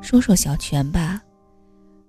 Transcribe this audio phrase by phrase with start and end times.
[0.00, 1.20] 说说小泉吧，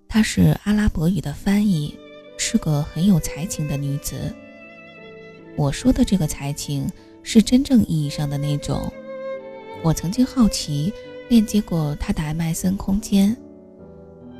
[0.07, 1.97] 她是阿拉伯语的翻译，
[2.37, 4.31] 是个很有才情的女子。
[5.55, 6.87] 我说的这个才情
[7.23, 8.91] 是真正意义上的那种。
[9.81, 10.93] 我曾经好奇
[11.29, 13.35] 链接过她的 MSN 空间，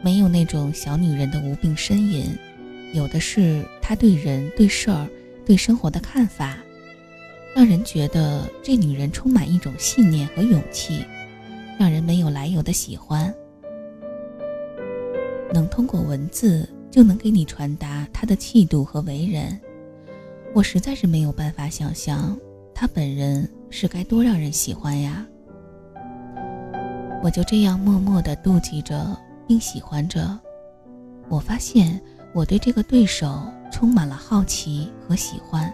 [0.04, 2.38] 没有那种小女人的无病呻吟，
[2.94, 5.08] 有的是她对人、对事儿、
[5.46, 6.58] 对生活的看法，
[7.56, 11.06] 让人觉得这女人充满一种信念和勇气，
[11.80, 13.34] 让人没有来由的喜欢。
[15.54, 19.58] 能通过文字就能给你传达她的气度和为人。
[20.54, 22.38] 我实在是没有办法想象，
[22.74, 25.26] 她本人是该多让人喜欢呀！
[27.24, 30.38] 我就这样默默地妒忌着，并喜欢着。
[31.30, 32.02] 我发现
[32.34, 35.74] 我对这个对手充满了好奇和喜欢，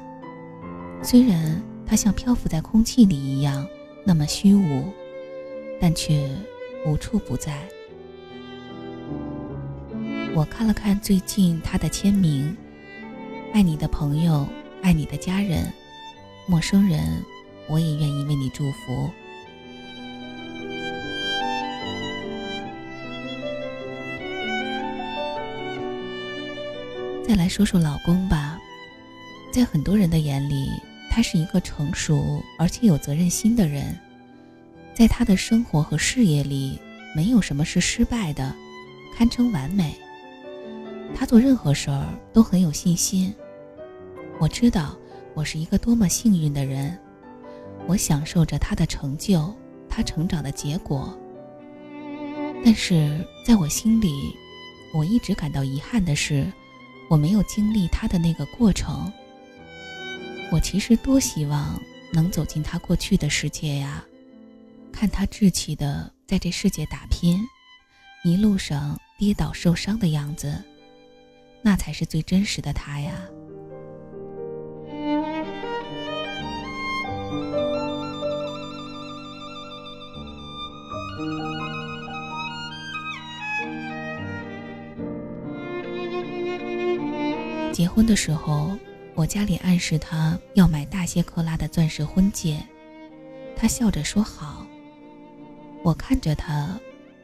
[1.01, 1.59] 虽然
[1.91, 3.67] 他像漂浮在空气里一样
[4.05, 4.85] 那么虚无，
[5.77, 6.25] 但却
[6.85, 7.67] 无处不在。
[10.33, 12.55] 我看了看最近他的签名
[13.51, 14.47] ：“爱你的朋友。”
[14.81, 15.71] 爱你的家人，
[16.47, 17.23] 陌生人，
[17.67, 19.11] 我也愿意为你祝福。
[27.27, 28.57] 再来说说老公吧，
[29.51, 30.71] 在很多人的眼里，
[31.13, 33.99] 他是一个成熟而且有责任心的人，
[34.93, 36.79] 在他的生活和事业里，
[37.13, 38.55] 没有什么是失败的，
[39.13, 39.93] 堪称完美。
[41.13, 43.33] 他做任何事儿都很有信心。
[44.39, 44.97] 我知道
[45.33, 46.97] 我是一个多么幸运的人，
[47.87, 49.53] 我享受着他的成就，
[49.89, 51.13] 他成长的结果。
[52.63, 54.33] 但是在我心里，
[54.93, 56.49] 我一直感到遗憾的是，
[57.09, 59.11] 我没有经历他的那个过程。
[60.53, 64.03] 我其实多希望能走进他过去的世界呀，
[64.91, 67.39] 看他志气的在这世界打拼，
[68.25, 70.61] 一路上跌倒受伤的样子，
[71.61, 73.13] 那才是最真实的他呀。
[87.71, 88.77] 结婚的时候，
[89.13, 92.57] 我家里暗示他要买大些克拉的钻石婚戒，
[93.55, 94.65] 他笑着说好。
[95.83, 96.79] 我看着他，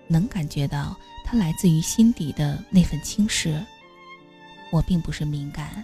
[0.08, 3.64] 能感觉到他来自于心底的那份轻视。
[4.70, 5.84] 我并不是敏感，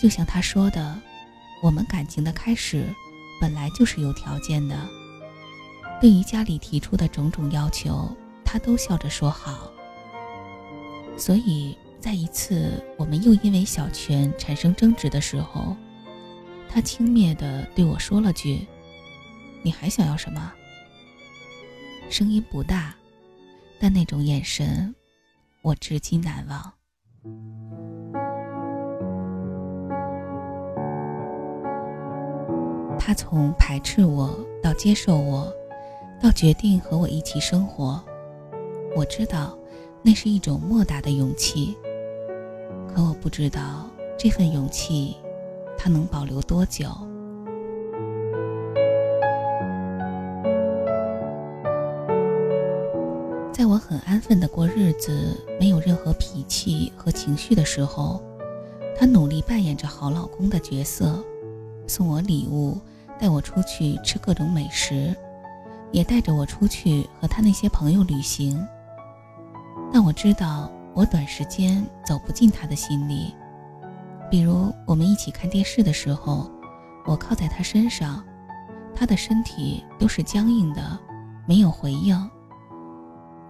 [0.00, 1.00] 就像他说的，
[1.62, 2.86] 我们感情的开始
[3.40, 4.76] 本来就是有条件的。
[5.98, 9.70] 对于家里提出的种种要求，他都笑着说好。
[11.16, 11.76] 所以。
[12.06, 15.76] 在一次我们又因为小泉产生争执的时候，
[16.68, 18.64] 他轻蔑地对我说了句
[19.60, 20.52] ：“你还想要什么？”
[22.08, 22.94] 声音不大，
[23.80, 24.94] 但那种眼神，
[25.62, 26.72] 我至今难忘。
[33.00, 35.52] 他从排斥我到接受我，
[36.22, 38.00] 到决定和我一起生活，
[38.94, 39.58] 我知道
[40.02, 41.76] 那是一种莫大的勇气。
[42.96, 43.84] 可我不知道
[44.16, 45.18] 这份勇气，
[45.76, 46.88] 它能保留多久。
[53.52, 58.22] 在我很安分的过日子，没有任何脾气和情绪的时候，
[58.98, 61.22] 他努力扮演着好老公的角色，
[61.86, 62.78] 送我礼物，
[63.18, 65.14] 带我出去吃各种美食，
[65.92, 68.66] 也带着我出去和他那些朋友旅行。
[69.92, 70.70] 但我知道。
[70.96, 73.34] 我短时间走不进他的心里，
[74.30, 76.50] 比如我们一起看电视的时候，
[77.04, 78.24] 我靠在他身上，
[78.94, 80.98] 他的身体都是僵硬的，
[81.46, 82.18] 没有回应。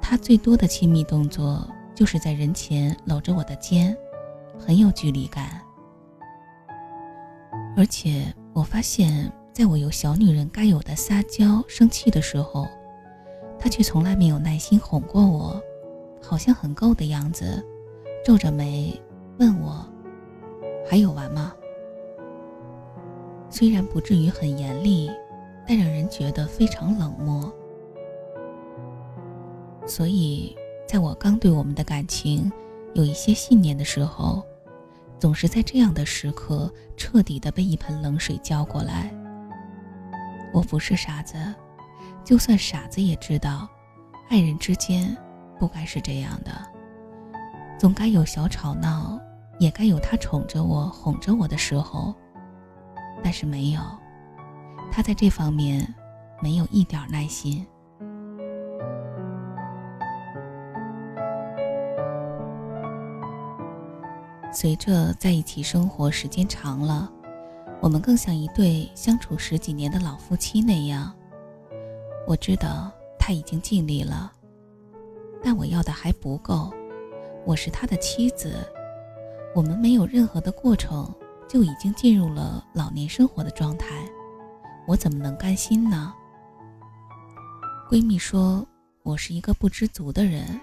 [0.03, 1.65] 他最多的亲密动作
[1.95, 3.97] 就是在人前搂着我的肩，
[4.59, 5.63] 很有距离感。
[7.77, 12.67] 而且我发现，在我有小女人该有的撒娇、生气的时候，
[13.57, 15.63] 他却从来没有耐心哄过我。
[16.27, 17.65] 好像很够的样子，
[18.25, 19.01] 皱着眉
[19.39, 19.87] 问我
[20.89, 21.55] ：“还有完吗？”
[23.49, 25.09] 虽然不至于很严厉，
[25.67, 27.53] 但让人觉得非常冷漠。
[29.87, 30.55] 所以，
[30.87, 32.51] 在我刚对我们的感情
[32.95, 34.43] 有一些信念的时候，
[35.19, 39.15] 总是在这样的时刻彻底的被一盆冷水浇过来。
[40.53, 41.37] 我不是傻子，
[42.25, 43.69] 就算傻子也知道，
[44.29, 45.17] 爱人之间。
[45.59, 46.53] 不该是这样的，
[47.79, 49.21] 总该有小吵闹，
[49.59, 52.15] 也该有他宠着我、哄着我的时候。
[53.25, 53.81] 但是没有，
[54.93, 55.95] 他在这方面
[56.43, 57.67] 没有一点耐心。
[64.53, 67.11] 随着在一起生活时间长了，
[67.81, 71.13] 我们更像一对相处十几年的老夫妻那样。
[72.27, 74.33] 我知道他已经尽力了，
[75.43, 76.73] 但我要的还不够。
[77.45, 78.55] 我是他的妻子，
[79.55, 81.13] 我们没有任何的过程
[81.49, 84.05] 就已经进入了老年生活的状态，
[84.87, 86.13] 我怎么能甘心呢？
[87.89, 88.67] 闺蜜说
[89.03, 90.61] 我是一个不知足的人，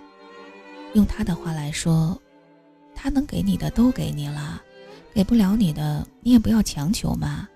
[0.93, 2.19] 用她的话来说。
[2.95, 4.61] 他能给你的都给你了，
[5.13, 7.49] 给不了你的你也不要强求嘛。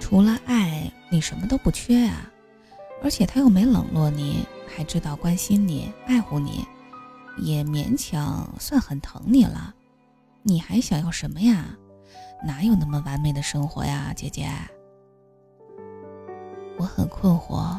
[0.00, 2.28] 除了爱，你什么都不缺啊。
[3.00, 4.44] 而且他又没冷落你，
[4.74, 6.64] 还知道关心你、爱护你，
[7.38, 9.74] 也勉强算很疼你了。
[10.42, 11.76] 你还想要什么呀？
[12.46, 14.48] 哪有那么完美的生活呀，姐姐？
[16.78, 17.76] 我很困惑，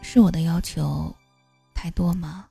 [0.00, 1.12] 是我的要求
[1.74, 2.46] 太多吗？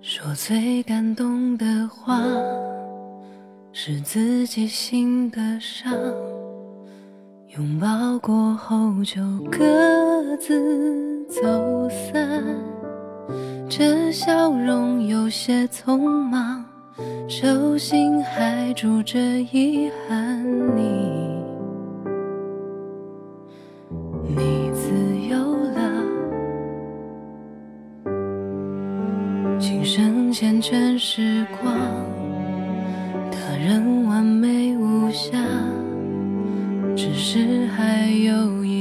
[0.00, 2.20] 说最感动的话，
[3.72, 5.92] 是自己心的伤。
[7.58, 9.20] 拥抱过后就
[9.50, 12.46] 各自走散，
[13.68, 16.64] 这笑容有些匆忙，
[17.26, 19.18] 手心还住着
[19.50, 20.40] 遗憾。
[20.76, 21.18] 你。
[24.22, 24.92] 你自
[25.28, 25.80] 由了，
[29.58, 31.74] 今生缱绻时光，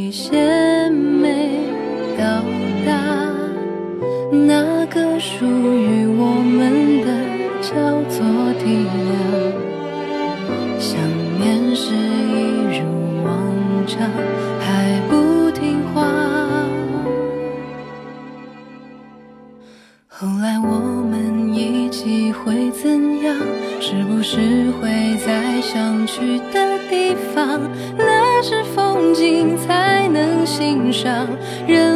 [0.08, 1.68] 有一些没
[2.18, 2.42] 到
[2.86, 2.96] 达。
[4.32, 7.08] 那个属于我们的
[7.62, 7.76] 叫
[8.10, 8.24] 做
[8.54, 9.12] 体谅，
[10.80, 10.98] 想
[11.38, 12.82] 念是一如
[13.26, 13.54] 往
[13.86, 14.10] 常，
[14.62, 15.96] 还不听话。
[20.08, 21.36] 后来我们。
[21.60, 23.36] 一起会怎样？
[23.80, 24.38] 是不是
[24.74, 27.60] 会在想去的地方？
[27.98, 28.77] 那是风
[30.92, 31.28] 上，
[31.68, 31.87] 人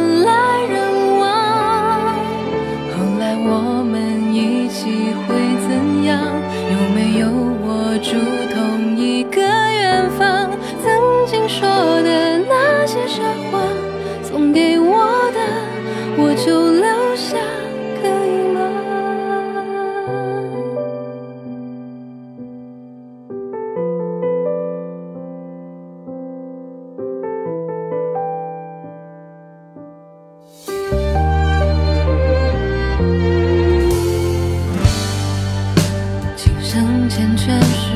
[37.08, 37.91] 间全是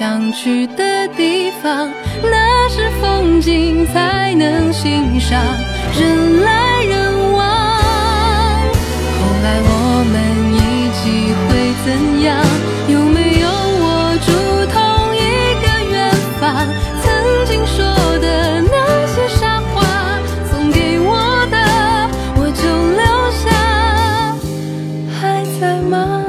[0.00, 1.86] 想去的地方
[2.22, 5.38] 那是风景才能欣赏
[5.94, 7.44] 人来人往
[9.18, 10.16] 后来我们
[10.54, 11.48] 一起会
[11.84, 11.88] 怎
[12.22, 12.32] 样
[12.88, 13.46] 有没有
[13.82, 13.84] 握
[14.24, 14.32] 住
[14.72, 14.80] 同
[15.14, 15.18] 一
[15.60, 15.94] 个远
[16.40, 16.40] 方？
[17.02, 17.04] 曾
[17.44, 17.84] 经说
[18.20, 20.18] 的那些傻话
[20.50, 21.56] 送给我的
[22.36, 22.62] 我就
[22.96, 23.04] 留
[23.36, 23.44] 下
[25.20, 26.19] 还在吗？